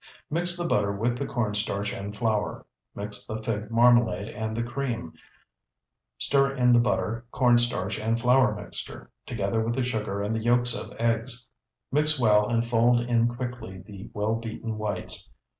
Mix 0.31 0.57
the 0.57 0.67
butter 0.67 0.91
with 0.91 1.19
the 1.19 1.27
corn 1.27 1.53
starch 1.53 1.93
and 1.93 2.17
flour; 2.17 2.65
mix 2.95 3.23
the 3.27 3.39
fig 3.43 3.69
marmalade 3.69 4.29
and 4.29 4.57
the 4.57 4.63
cream; 4.63 5.13
stir 6.17 6.55
in 6.55 6.73
the 6.73 6.79
butter, 6.79 7.27
corn 7.29 7.59
starch, 7.59 7.99
and 7.99 8.19
flour 8.19 8.55
mixture, 8.55 9.11
together 9.27 9.63
with 9.63 9.75
the 9.75 9.83
sugar 9.83 10.23
and 10.23 10.33
the 10.33 10.41
yolks 10.41 10.73
of 10.75 10.99
eggs. 10.99 11.51
Mix 11.91 12.19
well 12.19 12.49
and 12.49 12.65
fold 12.65 13.01
in 13.01 13.27
quickly 13.27 13.77
the 13.85 14.09
well 14.11 14.33
beaten 14.37 14.79
whites. 14.79 15.31